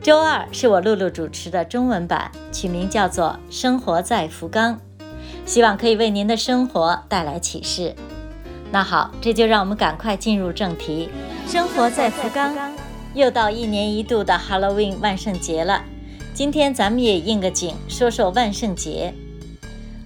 [0.00, 4.74] 周二是我露露主持的中文版，取名叫做《生活在福冈》，
[5.44, 7.94] 希望可以为您的生活带来启示。
[8.70, 11.08] 那好，这就让我们赶快进入正题。
[11.46, 12.54] 生活在福冈，
[13.12, 15.84] 又到一年一度的 Halloween 万圣节了。
[16.32, 19.12] 今天咱们也应个景，说说万圣节。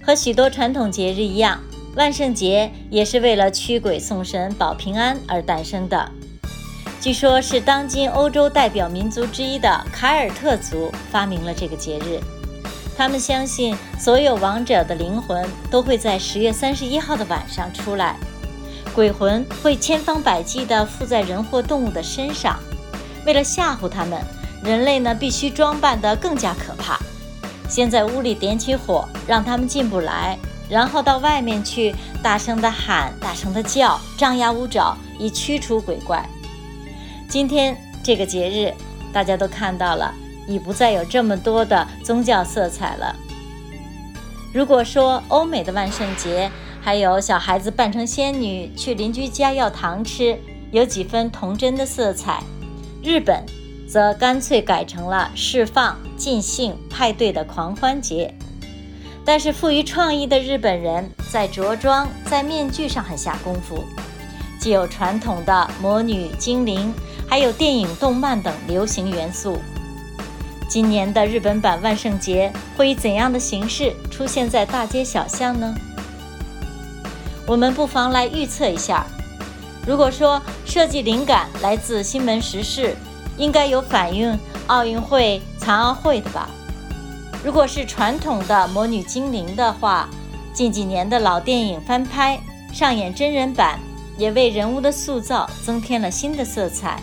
[0.01, 1.59] 和许多传统节日一样，
[1.95, 6.11] 万圣节也是为了驱鬼送神、保平安而诞生的。
[7.03, 12.17] 据说，是当今欧洲代表民族之一的凯尔特族发明了这个节日。
[12.95, 18.15] 他们相信，所有亡者的灵魂都会在十月三十一号的晚上出来，
[18.95, 22.57] 鬼魂会千方百计地附在人或动物的身上。
[23.25, 24.17] 为了吓唬他们，
[24.63, 26.97] 人类呢必须装扮得更加可怕，
[27.67, 36.25] 先在屋里点起火，让他们进不来，然后到外面去大声地喊、大声地叫，张牙舞爪，以驱除鬼怪。
[37.33, 38.71] 今天这个节日，
[39.11, 40.13] 大家都看到了，
[40.47, 43.15] 已不再有这么多的宗教色彩了。
[44.53, 50.37] 如果说欧美的万圣节还有小孩子扮成仙女去邻居家要糖吃，
[50.69, 52.43] 有几分童真的色彩，
[53.01, 53.43] 日本
[53.89, 58.31] 则干脆改成了释放、尽兴、派对的狂欢节。
[59.25, 63.83] 但是富于创意的日本人在着装、在面具上很下功夫，
[64.63, 66.93] 既有传统的魔女、精灵。
[67.27, 69.57] 还有电影、动漫等流行元素。
[70.69, 75.75] 今年的日本版万圣节会以怎样的形式出现在大街小巷呢？
[77.47, 79.05] 我们不妨来预测一下。
[79.85, 82.95] 如果说设计灵感来自新闻时事，
[83.35, 86.47] 应该有反映奥运会、残奥会的吧？
[87.43, 90.07] 如果是传统的魔女精灵的话，
[90.53, 92.39] 近几年的老电影翻拍
[92.71, 93.79] 上演真人版，
[94.17, 97.01] 也为人物的塑造增添了新的色彩。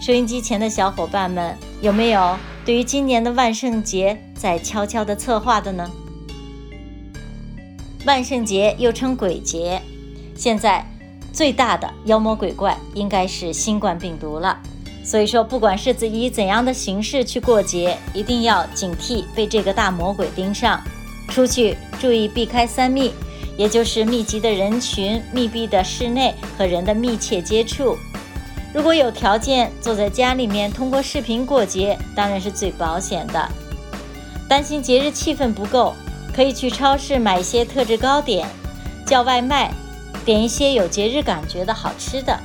[0.00, 5.90] 收音机前的小伙伴们，有没有对于今年的万圣节在悄悄的策划的呢？
[8.04, 9.80] 万圣节又称鬼节，
[10.36, 10.86] 现在
[11.32, 14.60] 最大的妖魔鬼怪应该是新冠病毒了。
[15.02, 20.80] 所以说，不管是以怎样的形式去过节，一定要警惕被这个大魔鬼盯上。
[21.28, 23.12] 出去注意避开三密，
[23.56, 27.96] 也就是密集的人群、密闭的室内和人的密切接触。
[28.72, 33.48] 如果有条件坐在家里面通过视频过节，当然是最保险的。
[34.48, 35.94] 担心节日气氛不够，
[36.34, 38.48] 可以去超市买一些特制糕点，
[39.06, 39.72] 叫外卖，
[40.24, 42.38] 点一些有节日感觉的好吃的。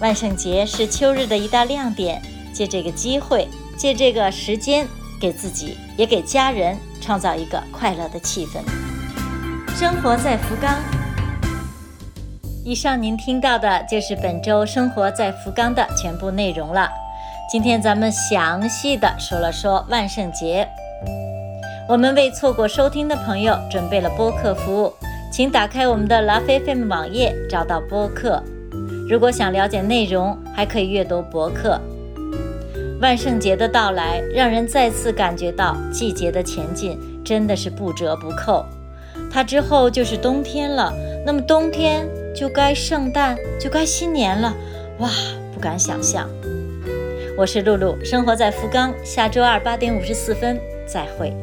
[0.00, 4.86] 万圣节是秋日的一大亮点，借这个机会，借这个时间，
[5.20, 8.85] 给自己也给家人创造一个快乐的气氛。
[9.78, 10.74] 生活在福冈。
[12.64, 16.88] 以上您听到的就是本周生活在福冈的全部内容了。
[17.52, 20.66] 今天咱们详细的说了说万圣节。
[21.86, 24.94] 我们为错过收听的朋友准备了播客服务，
[25.30, 28.42] 请打开我们的 Love FM 网页，找到播客。
[29.10, 31.78] 如果想了解内容，还可以阅读博客。
[33.02, 38.64] 万圣节的到来，让人再次感觉到季节的前进真的是不折不扣。
[39.36, 40.90] 它之后就是冬天了，
[41.26, 42.08] 那么冬天。
[42.34, 44.54] 就该圣诞，就该新年了，
[44.98, 45.10] 哇，
[45.54, 46.26] 不敢想象。
[47.36, 51.34] 我是露露，生活在福冈，下周二八点五十四分再会。